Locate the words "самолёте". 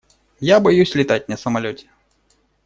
1.37-1.87